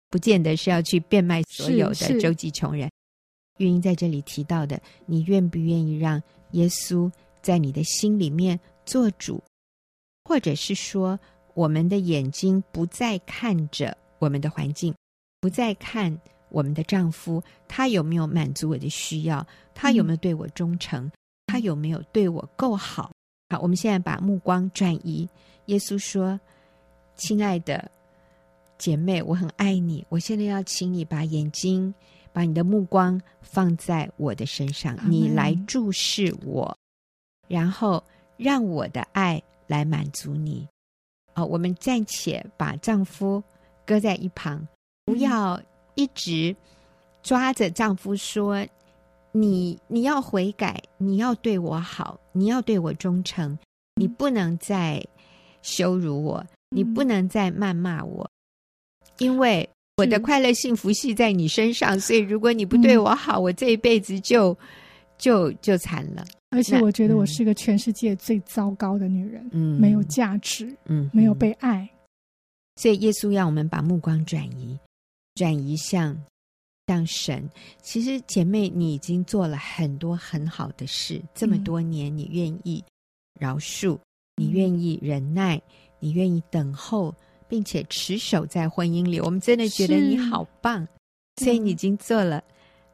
[0.09, 2.89] 不见得是要去变卖所有的周济穷人。
[3.59, 6.19] 玉英在这里提到的，你愿不愿意让
[6.53, 7.07] 耶稣
[7.45, 9.39] 在你的心里面做主，
[10.23, 11.19] 或者是说，
[11.53, 14.91] 我们的眼睛不再看着我们的环境，
[15.39, 21.05] 不再看我们的丈夫，他有没有满足我的需要，他有没有对我忠诚？
[21.05, 21.11] 嗯
[21.45, 23.11] 他有没有对我够好？
[23.49, 25.29] 好，我们现在把目光转移。
[25.67, 26.37] 耶稣说
[27.15, 27.89] ：“亲爱的
[28.79, 30.03] 姐妹，我很爱你。
[30.09, 31.93] 我现在要请你把眼睛、
[32.33, 36.75] 把你的目光放在我的身上，你来注视我，
[37.47, 38.03] 然后
[38.37, 40.67] 让我的爱来满足你。”
[41.35, 43.43] 哦，我们暂且把丈夫
[43.85, 44.67] 搁在一旁，
[45.05, 45.61] 不要
[45.95, 46.55] 一直
[47.21, 48.65] 抓着丈夫说。
[49.37, 53.59] 你你要悔改，你要对我好，你要对我忠诚，
[53.95, 55.05] 你不能再
[55.61, 58.25] 羞辱我，你不能再谩骂我，
[59.17, 64.57] 因为我的快乐幸福系在你身上，所以如果你不对我好，我这一辈子就
[65.17, 66.25] 就就惨了。
[66.55, 71.89] 而且我觉得我是个全世界最糟糕的女人，嗯，没有价值，嗯，没有被爱，
[72.75, 74.77] 所以耶稣要我们把目光转移，
[75.35, 76.17] 转移向。
[76.87, 77.49] 像神，
[77.81, 81.19] 其实姐妹，你已经做了很多很好的事。
[81.33, 82.83] 这么多年，你愿意
[83.39, 83.97] 饶恕，
[84.35, 85.59] 你愿意忍耐，
[85.99, 87.11] 你愿意等候，
[87.47, 89.19] 并且持守在婚姻里。
[89.19, 90.87] 我们真的觉得你好棒，
[91.37, 92.43] 所以你已经做了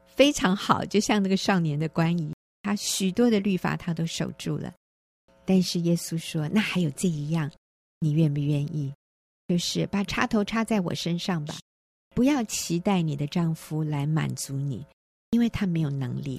[0.06, 0.82] 非常好。
[0.86, 4.72] 就像那个少年的官一样，他许多的律法他都守住了。
[5.44, 7.50] 但是耶稣说：“那还有这一样，
[8.00, 8.92] 你愿不愿意？
[9.48, 11.54] 就是把插头插在我身上吧。”
[12.14, 14.84] 不要期待你的丈夫来满足你，
[15.30, 16.38] 因为他没有能力。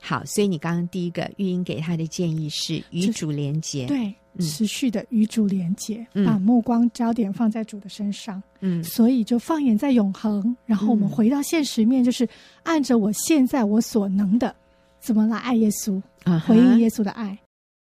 [0.00, 8.40] 好，所以你刚刚第一个玉英给他的建议是与主连结，对，嗯、持续的与主连结，把目光焦点放在主的身上。
[8.60, 12.28] 嗯，所以就放眼在永恒，然后我们回到现实面，就是
[12.62, 14.54] 按着我现在我所能的，
[15.00, 17.38] 怎么来爱耶稣，啊、回应耶稣的爱，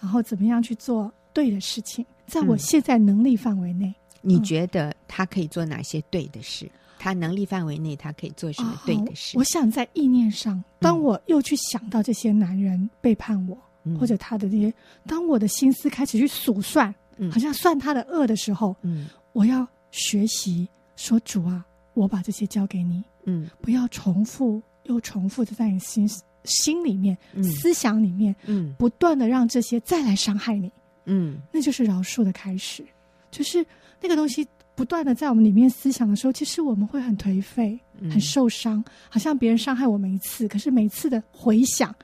[0.00, 3.92] 然后怎么样去做对的事情，在我现在能力范围内。
[4.20, 6.66] 你觉得他可以做哪些对的事？
[6.66, 9.36] 嗯、他能力范围内，他可以做什么对的事？
[9.36, 14.74] 哦、我想在意念上，当我又去想到这些男人背叛我，嗯、或者他的这些，
[15.06, 26.06] 当我的心思开始去数算，嗯，好像算他的恶的时候，嗯，我要学习说主啊，我把这些交给你，嗯，不要重复又重复的在你心
[26.48, 30.70] 心里面、嗯、思想里面，嗯，不断的让这些再来伤害你，
[31.04, 32.84] 嗯，那就是饶恕的开始，
[33.30, 33.64] 就是
[34.00, 37.78] 那个东西不断的在我们里面思想的时候，其实我们会很颓废，
[38.10, 41.94] 很受伤，好像别人伤害我们一次，可是每次的回想。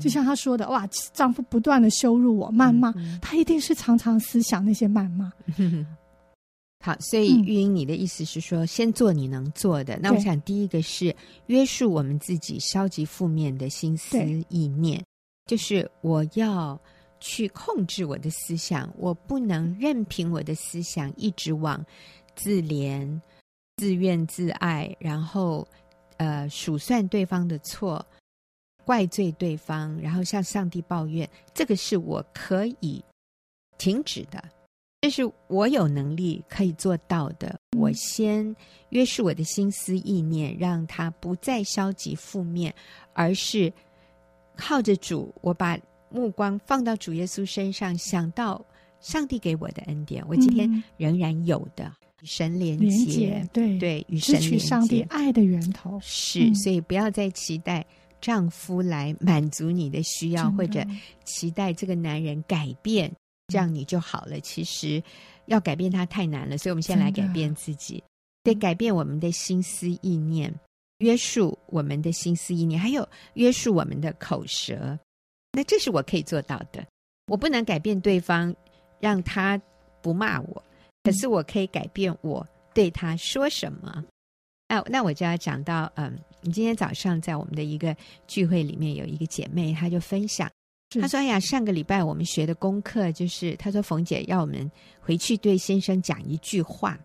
[0.00, 5.30] 就像他说的，哇，丈夫不断的羞辱我、谩骂，嗯嗯、他一定是常常思想那些谩骂。
[6.80, 9.98] 好，所以玉英，你的意思是说，嗯、先做你能做的。
[10.00, 11.14] 那我想，第一个是
[11.46, 15.04] 约束我们自己消极负面的心思意念，
[15.46, 16.80] 就是我要
[17.20, 21.84] 去控制我的思想，我不能任凭我的思想一直往
[22.36, 23.20] 自怜、
[23.76, 25.66] 自怨自艾，然后
[26.18, 28.04] 呃数算对方的错。
[28.84, 33.04] 怪罪对方，然后向上帝抱怨，这个是我可以
[33.76, 34.42] 停止的，
[35.00, 37.58] 这是我有能力可以做到的。
[37.76, 38.54] 我先
[38.90, 42.74] 约束我的心思意念，让它不再消极负面，
[43.12, 43.72] 而是
[44.56, 45.78] 靠着主，我把
[46.10, 48.64] 目光放到主耶稣身上，想到
[49.00, 55.98] 上帝给我的恩典，我今天仍然有的与神连接，对对，与神连接，上帝爱的源头。
[56.02, 57.86] 是，所以不要再期待。
[58.20, 60.84] 丈夫来满足你的需要，或者
[61.24, 63.08] 期待这个男人改变，
[63.48, 64.40] 这样你就好了。
[64.40, 65.02] 其实
[65.46, 68.02] 要改变他太难了，所以我们先来改变自己，
[68.42, 70.54] 得改变我们的心思意念，
[70.98, 74.98] 约束我们的心思意念，还有约束我们的口舌。
[75.52, 76.86] 那这是我可以做到的。
[77.26, 78.54] 我不能改变对方，
[79.00, 79.60] 让他
[80.00, 80.62] 不骂我，
[81.02, 84.04] 可是我可以改变我对他说什么。
[84.68, 86.18] 那那我就要讲到，嗯。
[86.40, 87.94] 你今天早上在我们的一个
[88.28, 90.48] 聚会里面，有一个姐妹，她就分享，
[90.90, 94.70] 她说：“哎呀，上个礼拜我们学的功课就是，他说冯姐要我们
[95.00, 96.98] 回去对先生讲一句话。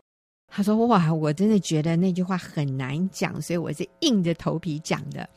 [0.48, 5.28] 他说哇，我真的觉得那句话很难讲，所以我是硬着头皮讲的。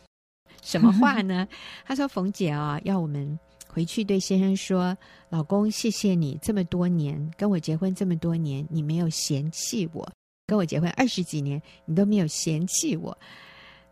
[0.63, 1.49] 什么话呢？
[1.85, 4.97] 他说冯姐啊，要我们回去对先生说，
[5.29, 10.09] 老公，谢谢你这么多年跟我结婚这么多年，你没有嫌弃我，
[10.47, 13.17] 跟我结婚二十几年，你都没有嫌弃我。”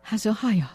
[0.01, 0.65] 他说：“哎呦，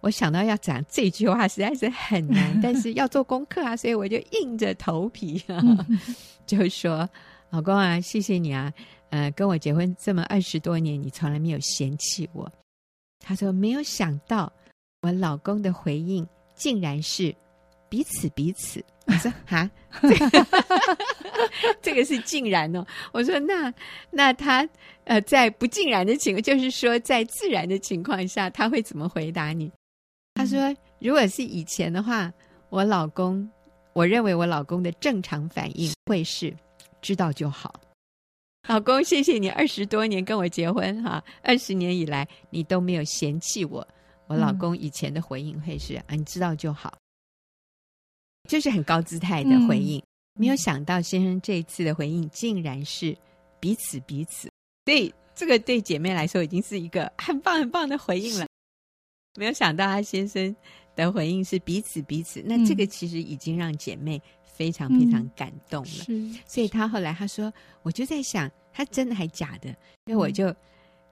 [0.00, 5.60] 我想到要讲这句话实在是很难， 但是要做功课啊，所以我就硬着头皮啊，
[6.46, 7.08] 就说
[7.50, 8.72] ：‘老公啊，谢谢你啊，
[9.10, 12.50] 呃，跟我结婚这么二十多年，你从来没有嫌弃我。’
[13.18, 14.52] 他说：‘没有想到
[15.02, 17.34] 我老公的回应竟然是
[17.88, 19.68] 彼此彼此。’我说：‘哈，
[21.82, 23.72] 这个是竟然哦。’我说：‘那
[24.10, 24.68] 那他。’
[25.08, 29.72] 呃，在不尽然的情况，就是说在自然的情况下，他会怎么回答你？
[30.38, 32.32] 他说，如果是以前的话，
[32.70, 33.50] 我老公，
[33.92, 36.56] 我认为我老公的正常反应会是
[37.02, 37.74] 知道就好。
[38.68, 43.84] 老公，谢谢你二十多年跟我结婚哈，二十年以来你都没有嫌弃我。
[44.28, 46.96] 我老公以前的回应会是啊，你知道就好，
[48.48, 50.00] 就是很高姿态的回应。
[50.34, 53.12] 没有想到先生这一次的回应竟然是
[53.58, 54.48] 彼此彼此。
[54.84, 58.46] 所以，这个对姐妹来说已经是一个很棒很棒的回应了。
[59.38, 60.54] 没有想到她先生
[60.96, 66.04] 的回应是彼此彼此，那这个其实已经让姐妹非常非常感动了。
[66.08, 69.68] 嗯、所以她后来她说：“我就在想，她真的还假的？”
[70.06, 70.54] 因为我就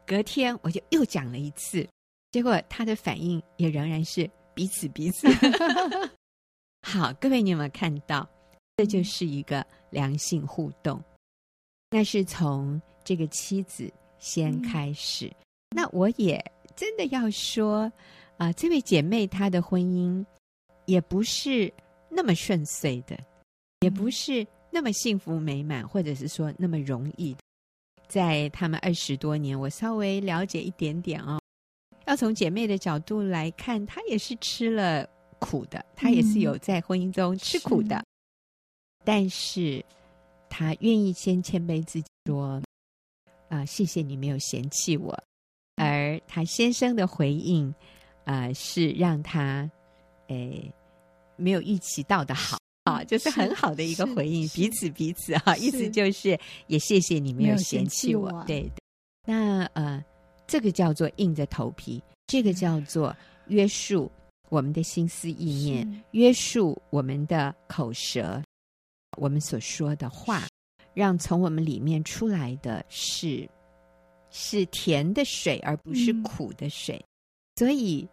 [0.07, 1.87] 隔天我就又讲了一次，
[2.33, 5.29] 结果她的反应也仍然是彼此彼此。
[6.83, 8.29] 好，各位你有没有看到？
[8.77, 11.03] 这就是一个良性互动，
[11.91, 12.81] 那是从。
[13.07, 16.45] 这个妻子先开始，嗯、那我也
[16.77, 17.91] 真的要说
[18.37, 20.25] 啊、呃，这位姐妹她的婚姻
[20.85, 21.73] 也不是
[22.09, 23.19] 那么顺遂的，
[23.81, 27.41] 也不是那么幸福美满，或者是说那么容易的。
[28.07, 31.41] 在他们二十多年，我稍微了解一点点哦。
[32.07, 35.09] 要从姐妹的角度来看，她也是吃了
[35.41, 38.05] 苦的，她也是有在婚姻中吃苦的，
[39.05, 39.85] 但是
[40.49, 42.63] 她愿意先谦卑自己说。
[43.49, 45.17] 啊、呃，谢谢你没有嫌弃我，
[45.77, 47.69] 而他先生的回应，
[48.25, 49.71] 啊、呃，是让他，
[50.29, 50.73] 诶，
[51.37, 58.73] 没有预期到的好啊，就是很好的一个回应，彼此彼此啊，意思就是也谢谢你没有嫌弃我，对对。
[59.27, 60.05] 那呃，
[60.47, 63.15] 这个叫做硬着头皮，这个叫做
[63.49, 64.11] 约束
[64.49, 68.43] 我们的心思意念，约束我们的口舌，
[69.19, 70.43] 我们所说的话。
[70.95, 73.47] 让从我们里面出来的是
[74.39, 76.97] 是甜的水，而不是苦的水。
[76.97, 77.09] 嗯、
[77.57, 78.07] 所以，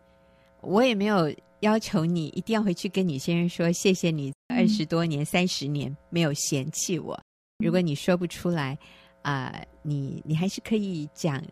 [0.62, 7.20] 我也没有要求你一定要回去跟你先生说谢谢你二十多年、三十、嗯、年没有嫌弃我。
[7.58, 8.78] 如果你说不出来，
[9.22, 11.44] 啊、呃，你你还是可以讲，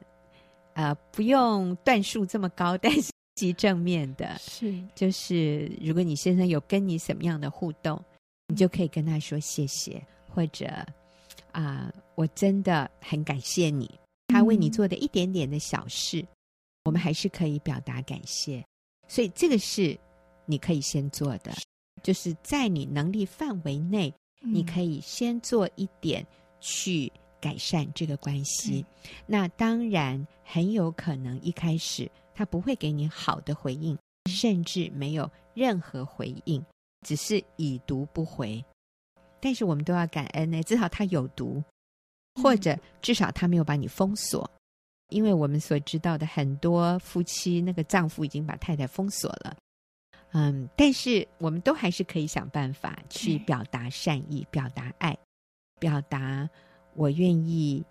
[0.74, 4.74] 呃，不用段数这么高， 但是极正面的，是。
[4.96, 8.02] 就是如果你先生有跟你什么样的互动，
[8.48, 10.66] 你就可以跟他说谢谢，或者
[11.52, 13.90] 啊、呃，我真的很感谢你，
[14.32, 16.28] 他为你做的一点点的小事，嗯、
[16.86, 18.64] 我们还是可以表达感谢，
[19.08, 20.00] 所以这个是
[20.46, 21.52] 你可以先做的，
[22.02, 24.14] 就是在你能力范围内。
[24.44, 26.26] 你可以先做一点
[26.60, 33.96] 去改善这个关系，嗯、那当然很有可能一开始他不会给你好的回应，
[34.32, 36.66] 甚至没有任何回应，
[37.06, 38.66] 只是已读不回。
[39.40, 41.64] 但是我们都要感恩呢，至少他有读，
[42.36, 49.56] 或者至少他没有把你封锁，嗯、因为我们所知道的很多夫妻，那个丈夫已经把太太封锁了。
[50.34, 55.18] 嗯，但是我们都还是可以想办法去表达善意，表达爱，
[55.78, 56.50] 表达
[56.94, 57.84] 我愿意，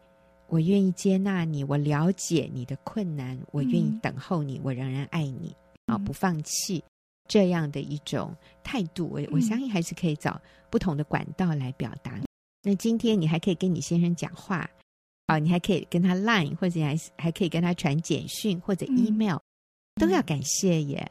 [0.47, 6.82] 我愿意接纳你，我了解你的困难，我愿意等候你，我仍然爱你，啊，不放弃
[7.28, 8.34] 这样的一种
[8.64, 12.18] 态度，我我相信还是可以找不同的管道来表达。
[12.63, 14.69] 那今天你还可以跟你先生讲话，
[15.27, 19.39] 啊，你还可以跟他 Line，或者还还可以跟他传简讯或者 email，
[20.01, 21.11] 都要感谢耶。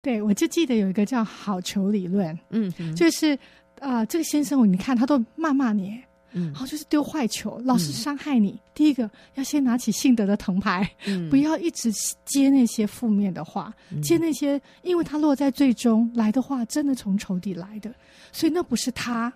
[0.00, 3.34] 对，我就记得有一个叫好球理论，嗯，就是
[3.80, 6.00] 啊、呃，这个先生，你看他都骂骂你，
[6.32, 7.92] 嗯，然后就是丢坏球，老是。
[7.92, 8.52] 伤害你。
[8.52, 11.92] 嗯、第一个要先拿起信德的藤牌，嗯、 不要一直
[12.24, 17.92] 接那些负面的话，嗯、接那些，因为他落在最终来的话，真的从仇敌来的，
[18.32, 19.30] 所以那不是他，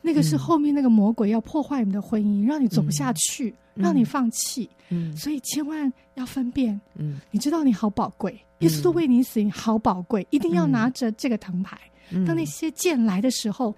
[0.00, 8.38] 那个是后面那个魔鬼要破坏你们的婚姻，让你走不下去，嗯、让你放弃，嗯，所以千万要分辨，嗯，你知道你好宝贵。
[8.60, 11.78] 耶稣都为你死，你好宝贵，一定要拿着这个藤牌。
[12.10, 13.74] 嗯、当那些剑来的时候，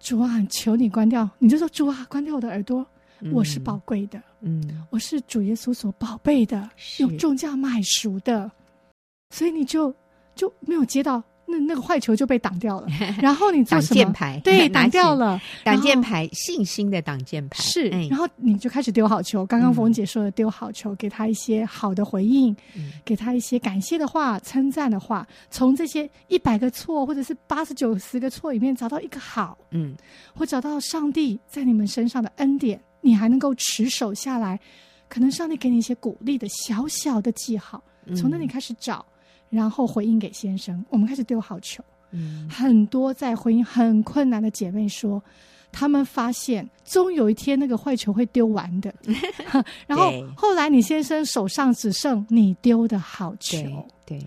[0.00, 2.84] 主啊，求你关掉，你就说主啊，关掉我的耳朵。
[3.20, 7.02] 嗯、我是宝贵的，嗯，我是主耶稣所宝贝的，是。
[7.02, 8.50] 用重价买赎的，
[9.30, 9.94] 所以你就
[10.34, 11.22] 就没有接到。
[11.46, 12.88] 那那个坏球就被挡掉了，
[13.20, 14.02] 然后你做什么？
[14.02, 15.40] 挡箭牌，对，挡掉了。
[15.62, 17.88] 挡箭牌，信心的挡箭牌是。
[18.08, 19.44] 然后你就开始丢好球。
[19.46, 22.56] 刚刚冯姐说的丢好球，给他一些好的回应，
[23.04, 25.26] 给他一些感谢的话、称赞的话。
[25.50, 29.94] 从这些一百个错或者是八十九十个错里面找到一个好，嗯，
[30.34, 34.58] 或找到上帝在你们身上的恩典，你还能够持守下来。
[35.06, 37.80] 可能上帝给你一些鼓励的小小的记号，
[38.16, 39.04] 从那里开始找。
[39.54, 41.82] 然后回应给先生，我们开始丢好球。
[42.10, 45.22] 嗯，很多在婚姻很困难的姐妹说，
[45.72, 48.94] 她们发现终有一天那个坏球会丢完的。
[49.86, 53.58] 然后后来你先生手上只剩你丢的好球，
[54.06, 54.26] 对，对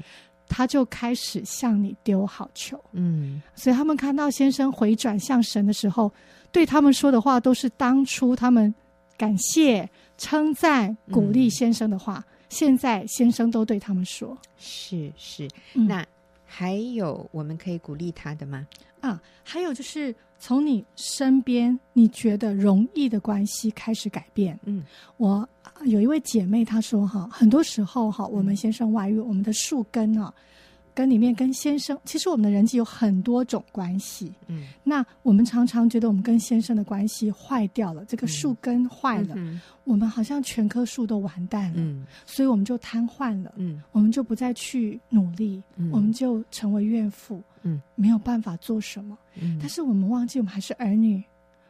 [0.49, 2.81] 他就开始向你丢好球。
[2.93, 6.11] 嗯，所以他们看到先生回转向神的时候，
[6.51, 8.73] 对他们说的话都是当初他们
[9.17, 12.19] 感谢、称赞、鼓励先生的话。
[12.19, 16.05] 嗯现在先生都对他们说：“是是，嗯、那
[16.45, 18.67] 还有我们可以鼓励他的吗？
[19.01, 24.59] 啊，还有就是从你身边你觉得容易的关系开始改变。
[24.63, 24.83] 嗯，
[25.17, 25.47] 我
[25.85, 30.33] 有一位姐妹她说哈，很多时候哈，我们先生外遇，我们的树根啊。”
[30.97, 34.33] 跟里面跟先生，其实我们的人际有很多种关系。
[34.47, 41.75] 嗯，那我们常常觉得我们跟先生的关系坏掉了，这个树根坏了，嗯、我们好像全棵树都完蛋了。
[41.75, 43.53] 嗯，所以我们就瘫痪了。
[43.57, 47.39] 嗯，我们就不再去努力，嗯、我们就成为怨妇。
[47.61, 49.15] 嗯，没有办法做什么。
[49.39, 51.23] 嗯，但是我们忘记我们还是儿女，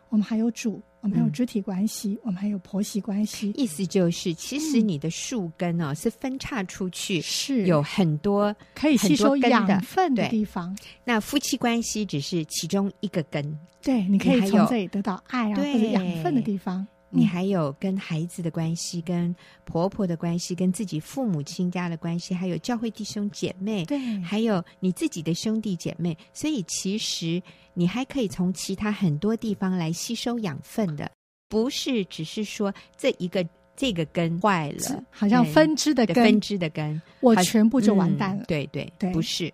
[0.07, 0.81] 我们还有主。
[1.01, 3.51] 我们还有肢体关系，嗯、我们还有婆媳关系。
[3.55, 10.75] 意思就是，其实你的树根哦，嗯、是分叉出去，是有很多可以吸收养分的地方。
[11.03, 16.85] 那夫妻关系只是其中一个根，对，你可以从这里得到爱啊，或者养分的地方。
[17.09, 19.33] 你还有跟孩子的关系，跟
[19.63, 26.17] 婆婆的关系，跟自己父母亲家的关系，还有教会弟兄姐妹，对，还有你自己的兄弟姐妹。
[26.33, 27.41] 所以其实
[27.73, 31.09] 你还可以从其他很多地方来吸收养分的，
[31.47, 38.43] 不是只是说这一个这个根坏了，好像分支的根，分支的根，我全部就完蛋了。
[38.43, 39.53] 嗯、对对对，不是。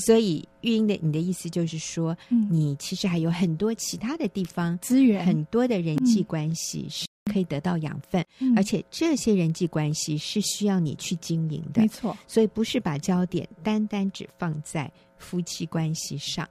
[0.00, 11.82] 所以玉英的你的意思就是说，嗯、你其实还有很多其他的地方资源，很多的人际关系是可以得到养分，嗯、而且这些人际关系是需要你去经营的。
[11.82, 16.48] 没错，所以不是把焦点单单只放在夫妻关系上，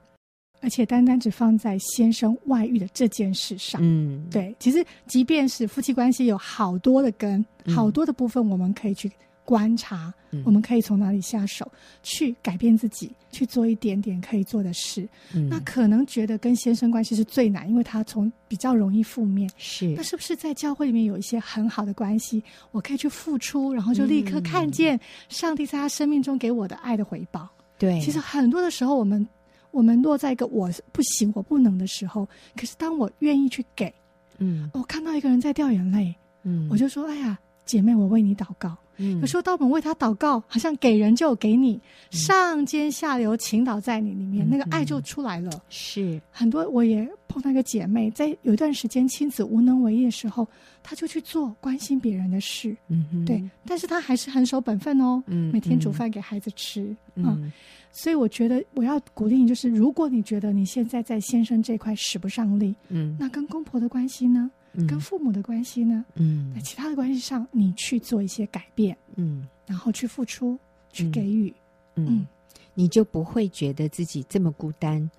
[0.60, 3.80] 而且单单只放在先生外遇的这件事上。
[3.82, 9.10] 嗯，对，其实即便是夫妻关系有好多的根，好多的部分，我们可以去
[9.44, 10.12] 观察，
[10.44, 11.70] 我们可以从哪里下手
[12.02, 15.08] 去改变自己，去做一点点可以做的事。
[15.34, 19.50] 嗯、那可能觉得跟先生关系是最难，因为他从比较容易负面。
[19.56, 27.48] 是，那是不是在教会里面有一些很好的关系，我可以去付出，然后就立刻看见上帝在他生命中给我的爱的回报？
[27.78, 29.26] 对，其实很多的时候，我们
[29.72, 33.92] 我们落在一个我不行、我不能的时候，可是当我愿意去给，
[34.38, 36.14] 嗯，我看到一个人在掉眼泪，
[36.44, 41.80] 嗯，我就说：“哎呀，姐妹，我为你祷告。”嗯，有时候当我们为他祷告，好像给人就给你，
[42.10, 45.50] 上尖下流倾倒在你里面，嗯，那个爱就出来了。
[45.68, 50.46] 是很多，我也碰到一个姐妹，在有一段时间亲子无能为力的时候，
[50.82, 52.76] 她就去做关心别人的事。
[52.88, 55.22] 嗯哼，对，但是她还是很守本分哦。
[55.26, 56.94] 嗯，每天煮饭给孩子吃。
[57.14, 57.52] 嗯，嗯，
[57.90, 64.50] 所以我觉得我要鼓励你，就是如果你觉得你现在在先生这块使不上力，嗯，那跟公婆的关系呢？
[64.88, 66.04] 跟父母的关系呢？
[66.14, 70.58] 嗯，在其他的关系上，你去做一些改变，嗯，然后去付出，
[70.90, 71.54] 去给予，
[71.96, 72.26] 嗯，嗯，
[72.72, 75.10] 你就不会觉得自己这么孤单，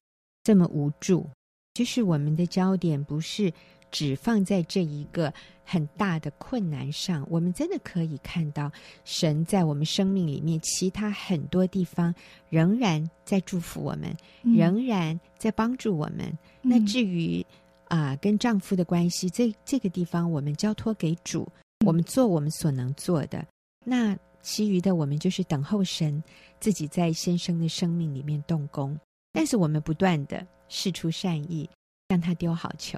[0.44, 1.30] 这么无助。
[1.74, 3.54] 就是我们的焦点不是
[3.92, 5.32] 只放在这一个
[5.64, 8.72] 很大的困难上，我们真的可以看到
[9.06, 12.14] 神在我们生命里面其他很多地方
[12.50, 16.26] 仍然在祝福我们，嗯，仍然在帮助我们。
[16.64, 17.46] 嗯，那至于。
[17.94, 21.48] 啊，跟丈夫的关系，这这个地方我们交托给主，
[21.86, 23.46] 我们做我们所能做的。
[23.86, 26.24] 那其余的，我们就是等候神
[26.60, 28.98] 自己在先生的生命里面动工。
[29.32, 31.70] 但是我们不断的试出善意，
[32.08, 32.98] 让他丢好球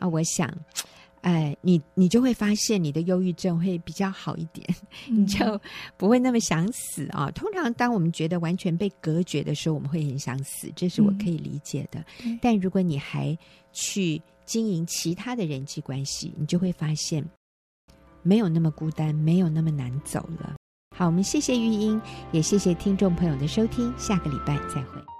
[0.00, 0.08] 啊！
[0.08, 0.52] 我想。
[1.22, 4.68] 哎，你你就会发现你的忧郁症会比较好一点，
[5.08, 5.38] 嗯、你就
[5.96, 7.30] 不会那么想死啊。
[7.30, 12.04] 通常当我们觉得完全被隔绝的时候，我们会很想死，这是我可以理解的。
[12.24, 13.38] 嗯、但如果你还
[13.72, 17.24] 去经营其他的人际关系，你就会发现
[18.22, 20.54] 没有那么孤单，没有那么难走了。
[20.96, 22.00] 好，我们谢谢玉英，
[22.32, 25.11] 也谢谢听众朋友的收听，下个礼拜再会。